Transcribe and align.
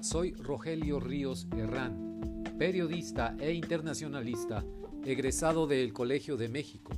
Soy 0.00 0.32
Rogelio 0.32 1.00
Ríos 1.00 1.48
Herrán, 1.56 2.44
periodista 2.56 3.36
e 3.40 3.52
internacionalista, 3.52 4.64
egresado 5.04 5.66
del 5.66 5.92
Colegio 5.92 6.36
de 6.36 6.48
México. 6.48 6.92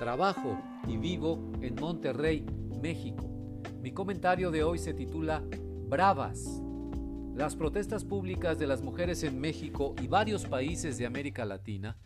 Trabajo 0.00 0.58
y 0.88 0.96
vivo 0.96 1.52
en 1.60 1.76
Monterrey, 1.76 2.44
México. 2.82 3.30
Mi 3.80 3.92
comentario 3.92 4.50
de 4.50 4.64
hoy 4.64 4.78
se 4.78 4.94
titula 4.94 5.44
Bravas. 5.88 6.60
Las 7.36 7.54
protestas 7.54 8.04
públicas 8.04 8.58
de 8.58 8.66
las 8.66 8.82
mujeres 8.82 9.22
en 9.22 9.40
México 9.40 9.94
y 10.02 10.08
varios 10.08 10.44
países 10.44 10.98
de 10.98 11.06
América 11.06 11.44
Latina 11.44 11.98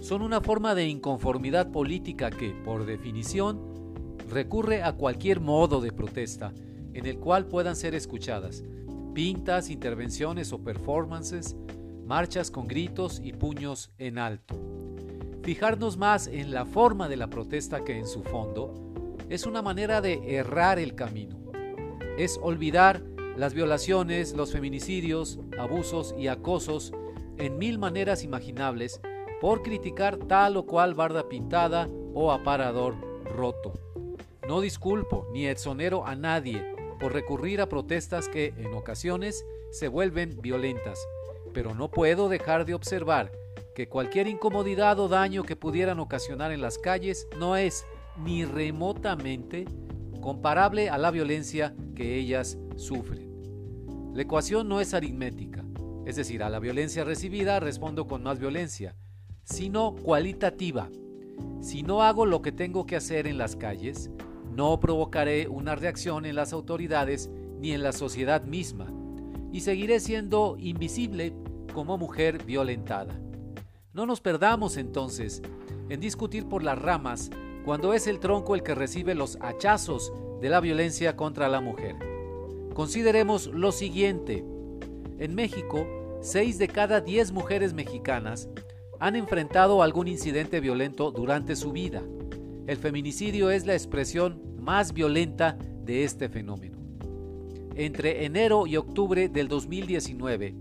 son 0.00 0.22
una 0.22 0.40
forma 0.40 0.74
de 0.74 0.86
inconformidad 0.88 1.70
política 1.70 2.30
que, 2.30 2.54
por 2.64 2.86
definición, 2.86 4.16
recurre 4.30 4.82
a 4.82 4.94
cualquier 4.94 5.40
modo 5.40 5.82
de 5.82 5.92
protesta 5.92 6.54
en 6.94 7.06
el 7.06 7.18
cual 7.18 7.46
puedan 7.46 7.76
ser 7.76 7.94
escuchadas, 7.94 8.64
pintas, 9.12 9.70
intervenciones 9.70 10.52
o 10.52 10.62
performances, 10.62 11.56
marchas 12.06 12.50
con 12.50 12.66
gritos 12.66 13.20
y 13.22 13.32
puños 13.32 13.90
en 13.98 14.18
alto. 14.18 14.54
Fijarnos 15.42 15.96
más 15.96 16.26
en 16.26 16.52
la 16.52 16.64
forma 16.64 17.08
de 17.08 17.16
la 17.16 17.28
protesta 17.28 17.84
que 17.84 17.98
en 17.98 18.06
su 18.06 18.22
fondo 18.22 18.74
es 19.28 19.46
una 19.46 19.62
manera 19.62 20.00
de 20.00 20.36
errar 20.36 20.78
el 20.78 20.94
camino. 20.94 21.38
Es 22.16 22.38
olvidar 22.42 23.02
las 23.36 23.54
violaciones, 23.54 24.34
los 24.34 24.52
feminicidios, 24.52 25.38
abusos 25.58 26.14
y 26.18 26.28
acosos 26.28 26.92
en 27.38 27.58
mil 27.58 27.78
maneras 27.78 28.24
imaginables 28.24 29.00
por 29.40 29.62
criticar 29.62 30.16
tal 30.16 30.56
o 30.56 30.66
cual 30.66 30.94
barda 30.94 31.28
pintada 31.28 31.88
o 32.14 32.30
aparador 32.30 32.94
roto. 33.24 33.72
No 34.46 34.60
disculpo 34.60 35.26
ni 35.32 35.46
exonero 35.46 36.06
a 36.06 36.14
nadie 36.14 36.71
por 37.02 37.12
recurrir 37.12 37.60
a 37.60 37.68
protestas 37.68 38.28
que 38.28 38.54
en 38.56 38.72
ocasiones 38.74 39.44
se 39.72 39.88
vuelven 39.88 40.40
violentas, 40.40 41.04
pero 41.52 41.74
no 41.74 41.90
puedo 41.90 42.28
dejar 42.28 42.64
de 42.64 42.74
observar 42.74 43.32
que 43.74 43.88
cualquier 43.88 44.28
incomodidad 44.28 45.00
o 45.00 45.08
daño 45.08 45.42
que 45.42 45.56
pudieran 45.56 45.98
ocasionar 45.98 46.52
en 46.52 46.60
las 46.60 46.78
calles 46.78 47.26
no 47.40 47.56
es 47.56 47.84
ni 48.24 48.44
remotamente 48.44 49.64
comparable 50.20 50.90
a 50.90 50.98
la 50.98 51.10
violencia 51.10 51.74
que 51.96 52.18
ellas 52.18 52.56
sufren. 52.76 54.12
La 54.14 54.22
ecuación 54.22 54.68
no 54.68 54.80
es 54.80 54.94
aritmética, 54.94 55.64
es 56.06 56.14
decir, 56.14 56.44
a 56.44 56.50
la 56.50 56.60
violencia 56.60 57.02
recibida 57.02 57.58
respondo 57.58 58.06
con 58.06 58.22
más 58.22 58.38
violencia, 58.38 58.94
sino 59.42 59.96
cualitativa. 59.96 60.88
Si 61.62 61.82
no 61.82 62.04
hago 62.04 62.26
lo 62.26 62.42
que 62.42 62.52
tengo 62.52 62.86
que 62.86 62.94
hacer 62.94 63.26
en 63.26 63.38
las 63.38 63.56
calles, 63.56 64.08
no 64.54 64.78
provocaré 64.80 65.48
una 65.48 65.74
reacción 65.74 66.26
en 66.26 66.36
las 66.36 66.52
autoridades 66.52 67.30
ni 67.60 67.72
en 67.72 67.82
la 67.82 67.92
sociedad 67.92 68.44
misma, 68.44 68.92
y 69.52 69.60
seguiré 69.60 70.00
siendo 70.00 70.56
invisible 70.58 71.34
como 71.72 71.98
mujer 71.98 72.44
violentada. 72.44 73.18
No 73.92 74.06
nos 74.06 74.20
perdamos 74.20 74.76
entonces 74.76 75.42
en 75.88 76.00
discutir 76.00 76.48
por 76.48 76.62
las 76.62 76.78
ramas 76.78 77.30
cuando 77.64 77.94
es 77.94 78.06
el 78.06 78.18
tronco 78.18 78.54
el 78.54 78.62
que 78.62 78.74
recibe 78.74 79.14
los 79.14 79.38
hachazos 79.40 80.12
de 80.40 80.48
la 80.48 80.60
violencia 80.60 81.16
contra 81.16 81.48
la 81.48 81.60
mujer. 81.60 81.96
Consideremos 82.74 83.46
lo 83.48 83.70
siguiente. 83.70 84.44
En 85.18 85.34
México, 85.34 85.86
6 86.20 86.58
de 86.58 86.68
cada 86.68 87.00
10 87.00 87.32
mujeres 87.32 87.74
mexicanas 87.74 88.48
han 88.98 89.16
enfrentado 89.16 89.82
algún 89.82 90.08
incidente 90.08 90.60
violento 90.60 91.10
durante 91.10 91.54
su 91.54 91.72
vida. 91.72 92.02
El 92.66 92.76
feminicidio 92.76 93.50
es 93.50 93.66
la 93.66 93.74
expresión 93.74 94.40
más 94.60 94.92
violenta 94.92 95.58
de 95.84 96.04
este 96.04 96.28
fenómeno. 96.28 96.78
Entre 97.74 98.24
enero 98.24 98.68
y 98.68 98.76
octubre 98.76 99.28
del 99.28 99.48
2019, 99.48 100.54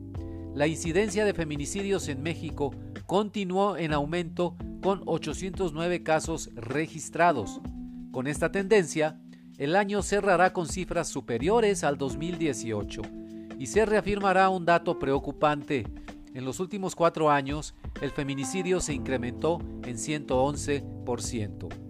la 0.56 0.66
incidencia 0.66 1.26
de 1.26 1.34
feminicidios 1.34 2.08
en 2.08 2.24
México 2.24 2.74
continuó 3.06 3.78
en 3.78 3.94
aumento 3.94 4.56
con 4.82 5.04
809 5.06 6.02
casos 6.02 6.50
registrados. 6.56 7.62
Con 8.12 8.26
esta 8.26 8.52
tendencia, 8.52 9.22
el 9.60 9.76
año 9.76 10.02
cerrará 10.02 10.54
con 10.54 10.68
cifras 10.68 11.08
superiores 11.08 11.84
al 11.84 12.00
2018 12.00 13.02
y 13.60 13.68
se 13.68 13.86
reafirmará 13.86 14.50
un 14.50 14.66
dato 14.66 14.98
preocupante. 14.98 15.86
En 16.34 16.46
los 16.46 16.60
últimos 16.60 16.96
cuatro 16.96 17.30
años, 17.30 17.76
el 18.02 18.10
feminicidio 18.10 18.80
se 18.80 18.94
incrementó 18.94 19.60
en 19.84 19.98
111%. 19.98 21.81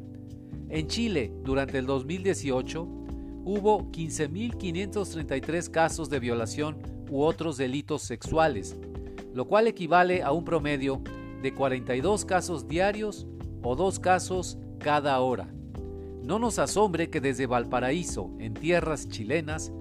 En 0.72 0.88
Chile, 0.88 1.34
durante 1.44 1.78
el 1.80 1.86
2018, 1.86 2.84
hubo 3.44 3.92
15.533 3.92 5.70
casos 5.70 6.10
de 6.10 6.22
violación 6.22 6.78
u 7.10 7.24
otros 7.24 7.58
delitos 7.58 8.04
sexuales, 8.04 8.78
lo 9.34 9.44
cual 9.48 9.68
equivale 9.68 10.24
a 10.24 10.32
un 10.32 10.46
promedio 10.46 11.02
de 11.42 11.54
42 11.54 12.24
casos 12.24 12.70
diarios 12.70 13.28
o 13.62 13.76
dos 13.76 14.00
casos 14.00 14.58
cada 14.80 15.20
hora. 15.20 15.54
No 16.24 16.40
nos 16.40 16.58
asombre 16.58 17.10
que 17.10 17.20
desde 17.20 17.48
Valparaíso, 17.48 18.32
en 18.40 18.54
tierras 18.54 19.10
chilenas, 19.10 19.74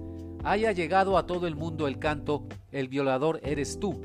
haya 0.43 0.73
llegado 0.73 1.17
a 1.17 1.25
todo 1.25 1.47
el 1.47 1.55
mundo 1.55 1.87
el 1.87 1.99
canto 1.99 2.47
El 2.69 2.89
violador 2.89 3.39
eres 3.43 3.79
tú, 3.79 4.01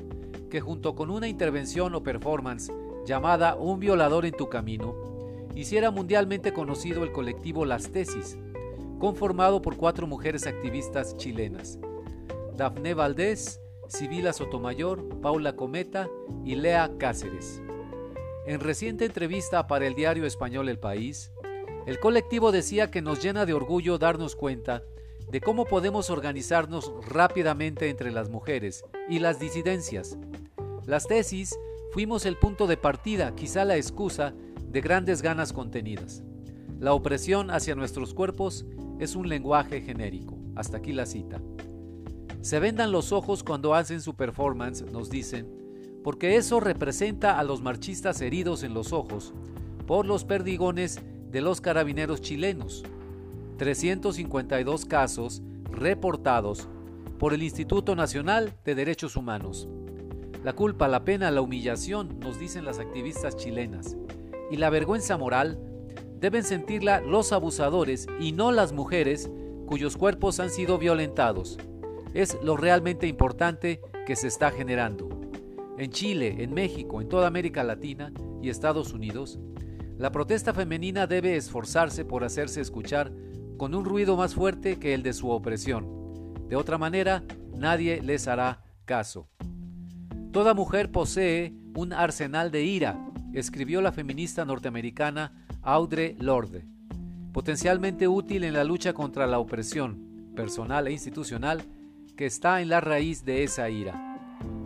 que 0.49 0.61
junto 0.61 0.95
con 0.95 1.09
una 1.09 1.27
intervención 1.27 1.93
o 1.95 2.01
performance 2.01 2.71
llamada 3.05 3.55
Un 3.55 3.81
violador 3.81 4.25
en 4.25 4.37
tu 4.37 4.47
camino, 4.47 5.16
hiciera 5.57 5.89
mundialmente 5.89 6.53
conocido 6.53 7.03
el 7.03 7.11
colectivo 7.11 7.65
Las 7.65 7.91
Tesis, 7.91 8.37
conformado 8.99 9.59
por 9.59 9.75
cuatro 9.75 10.05
mujeres 10.05 10.45
activistas 10.45 11.17
chilenas, 11.17 11.79
Dafne 12.55 12.93
Valdés, 12.93 13.59
Sibila 13.87 14.33
Sotomayor, 14.33 15.19
Paula 15.19 15.55
Cometa 15.55 16.09
y 16.45 16.55
Lea 16.55 16.91
Cáceres. 16.99 17.63
En 18.45 18.59
reciente 18.59 19.05
entrevista 19.05 19.65
para 19.65 19.87
el 19.87 19.95
diario 19.95 20.25
español 20.25 20.69
El 20.69 20.77
País, 20.77 21.31
el 21.87 21.99
colectivo 21.99 22.51
decía 22.51 22.91
que 22.91 23.01
nos 23.01 23.23
llena 23.23 23.47
de 23.47 23.53
orgullo 23.53 23.97
darnos 23.97 24.35
cuenta 24.35 24.83
de 25.31 25.41
cómo 25.41 25.65
podemos 25.65 26.11
organizarnos 26.11 26.93
rápidamente 27.09 27.89
entre 27.89 28.11
las 28.11 28.29
mujeres 28.29 28.85
y 29.09 29.19
las 29.19 29.39
disidencias. 29.39 30.19
Las 30.85 31.07
tesis 31.07 31.57
fuimos 31.91 32.27
el 32.27 32.37
punto 32.37 32.67
de 32.67 32.77
partida, 32.77 33.33
quizá 33.35 33.65
la 33.65 33.75
excusa 33.75 34.35
de 34.67 34.81
grandes 34.81 35.21
ganas 35.21 35.53
contenidas. 35.53 36.23
La 36.79 36.93
opresión 36.93 37.49
hacia 37.49 37.75
nuestros 37.75 38.13
cuerpos 38.13 38.65
es 38.99 39.15
un 39.15 39.29
lenguaje 39.29 39.81
genérico. 39.81 40.37
Hasta 40.55 40.77
aquí 40.77 40.91
la 40.91 41.05
cita. 41.05 41.41
Se 42.41 42.59
vendan 42.59 42.91
los 42.91 43.11
ojos 43.11 43.43
cuando 43.43 43.73
hacen 43.73 44.01
su 44.01 44.15
performance, 44.15 44.83
nos 44.91 45.09
dicen, 45.09 45.47
porque 46.03 46.35
eso 46.35 46.59
representa 46.59 47.39
a 47.39 47.43
los 47.43 47.61
marchistas 47.61 48.21
heridos 48.21 48.63
en 48.63 48.73
los 48.73 48.93
ojos 48.93 49.33
por 49.85 50.05
los 50.05 50.23
perdigones 50.23 51.01
de 51.31 51.41
los 51.41 51.61
carabineros 51.61 52.21
chilenos. 52.21 52.83
352 53.57 54.85
casos 54.85 55.41
reportados 55.71 56.69
por 57.17 57.33
el 57.33 57.41
Instituto 57.41 57.95
Nacional 57.95 58.53
de 58.63 58.75
Derechos 58.75 59.15
Humanos. 59.15 59.67
La 60.43 60.53
culpa, 60.53 60.87
la 60.87 61.03
pena, 61.03 61.31
la 61.31 61.41
humillación, 61.41 62.19
nos 62.19 62.39
dicen 62.39 62.63
las 62.63 62.79
activistas 62.79 63.35
chilenas 63.35 63.97
y 64.51 64.57
la 64.57 64.69
vergüenza 64.69 65.17
moral 65.17 65.59
deben 66.19 66.43
sentirla 66.43 67.01
los 67.01 67.31
abusadores 67.31 68.07
y 68.19 68.31
no 68.31 68.51
las 68.51 68.73
mujeres 68.73 69.29
cuyos 69.65 69.97
cuerpos 69.97 70.39
han 70.39 70.49
sido 70.49 70.77
violentados. 70.77 71.57
Es 72.13 72.37
lo 72.41 72.57
realmente 72.57 73.07
importante 73.07 73.81
que 74.05 74.15
se 74.15 74.27
está 74.27 74.51
generando. 74.51 75.09
En 75.77 75.91
Chile, 75.91 76.37
en 76.39 76.53
México, 76.53 77.01
en 77.01 77.09
toda 77.09 77.27
América 77.27 77.63
Latina 77.63 78.11
y 78.41 78.49
Estados 78.49 78.93
Unidos, 78.93 79.39
la 79.97 80.11
protesta 80.11 80.53
femenina 80.53 81.05
debe 81.05 81.35
esforzarse 81.35 82.05
por 82.05 82.23
hacerse 82.23 82.61
escuchar 82.61 83.11
con 83.57 83.75
un 83.75 83.85
ruido 83.85 84.15
más 84.15 84.33
fuerte 84.33 84.77
que 84.79 84.93
el 84.93 85.03
de 85.03 85.13
su 85.13 85.29
opresión. 85.29 86.33
De 86.47 86.55
otra 86.55 86.77
manera, 86.77 87.23
nadie 87.55 88.01
les 88.01 88.27
hará 88.27 88.63
caso. 88.85 89.27
Toda 90.31 90.53
mujer 90.53 90.91
posee 90.91 91.53
un 91.75 91.93
arsenal 91.93 92.51
de 92.51 92.63
ira 92.63 93.06
escribió 93.33 93.81
la 93.81 93.91
feminista 93.91 94.45
norteamericana 94.45 95.31
Audre 95.61 96.15
Lorde, 96.19 96.65
potencialmente 97.33 98.07
útil 98.07 98.43
en 98.43 98.53
la 98.53 98.63
lucha 98.63 98.93
contra 98.93 99.27
la 99.27 99.39
opresión 99.39 100.31
personal 100.35 100.87
e 100.87 100.91
institucional 100.91 101.63
que 102.15 102.25
está 102.25 102.61
en 102.61 102.69
la 102.69 102.81
raíz 102.81 103.25
de 103.25 103.43
esa 103.43 103.69
ira. 103.69 104.03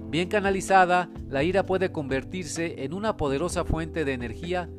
Bien 0.10 0.28
canalizada, 0.28 1.10
la 1.30 1.44
ira 1.44 1.66
puede 1.66 1.92
convertirse 1.92 2.84
en 2.84 2.94
una 2.94 3.18
poderosa 3.18 3.64
fuente 3.64 4.04
de 4.04 4.14
energía 4.14 4.70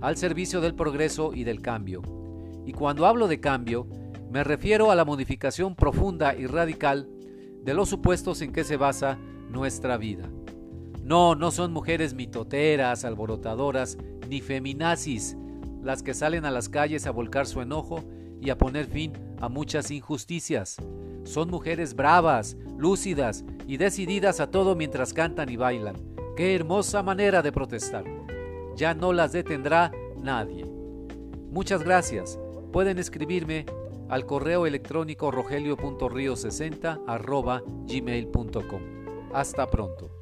al 0.00 0.16
servicio 0.16 0.60
del 0.60 0.74
progreso 0.74 1.32
y 1.34 1.44
del 1.44 1.60
cambio. 1.60 2.02
Y 2.66 2.72
cuando 2.72 3.06
hablo 3.06 3.28
de 3.28 3.40
cambio, 3.40 3.86
me 4.30 4.44
refiero 4.44 4.90
a 4.90 4.94
la 4.94 5.04
modificación 5.04 5.74
profunda 5.74 6.34
y 6.36 6.46
radical 6.46 7.08
de 7.64 7.74
los 7.74 7.88
supuestos 7.88 8.42
en 8.42 8.52
que 8.52 8.64
se 8.64 8.76
basa 8.76 9.18
nuestra 9.48 9.96
vida. 9.96 10.28
No, 11.10 11.34
no 11.34 11.50
son 11.50 11.72
mujeres 11.72 12.14
mitoteras, 12.14 13.04
alborotadoras, 13.04 13.98
ni 14.28 14.40
feminazis 14.40 15.36
las 15.82 16.04
que 16.04 16.14
salen 16.14 16.44
a 16.44 16.52
las 16.52 16.68
calles 16.68 17.04
a 17.08 17.10
volcar 17.10 17.48
su 17.48 17.60
enojo 17.60 18.04
y 18.40 18.50
a 18.50 18.56
poner 18.56 18.86
fin 18.86 19.14
a 19.40 19.48
muchas 19.48 19.90
injusticias. 19.90 20.76
Son 21.24 21.50
mujeres 21.50 21.96
bravas, 21.96 22.56
lúcidas 22.78 23.44
y 23.66 23.76
decididas 23.76 24.38
a 24.38 24.52
todo 24.52 24.76
mientras 24.76 25.12
cantan 25.12 25.48
y 25.48 25.56
bailan. 25.56 25.96
Qué 26.36 26.54
hermosa 26.54 27.02
manera 27.02 27.42
de 27.42 27.50
protestar. 27.50 28.04
Ya 28.76 28.94
no 28.94 29.12
las 29.12 29.32
detendrá 29.32 29.90
nadie. 30.16 30.64
Muchas 31.50 31.82
gracias. 31.82 32.38
Pueden 32.72 33.00
escribirme 33.00 33.66
al 34.08 34.26
correo 34.26 34.64
electrónico 34.64 35.32
rogelio.rio60 35.32 37.00
gmail.com. 37.88 38.82
Hasta 39.34 39.68
pronto. 39.68 40.19